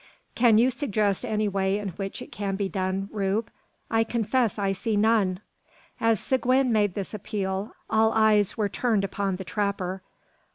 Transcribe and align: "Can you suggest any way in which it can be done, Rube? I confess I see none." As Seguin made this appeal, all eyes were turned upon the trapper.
"Can 0.33 0.57
you 0.57 0.71
suggest 0.71 1.23
any 1.23 1.47
way 1.47 1.77
in 1.77 1.89
which 1.89 2.23
it 2.23 2.31
can 2.31 2.55
be 2.55 2.67
done, 2.67 3.07
Rube? 3.11 3.51
I 3.91 4.03
confess 4.03 4.57
I 4.57 4.71
see 4.71 4.97
none." 4.97 5.41
As 5.99 6.19
Seguin 6.19 6.71
made 6.71 6.95
this 6.95 7.13
appeal, 7.13 7.75
all 7.87 8.11
eyes 8.13 8.57
were 8.57 8.67
turned 8.67 9.03
upon 9.03 9.35
the 9.35 9.45
trapper. 9.45 10.01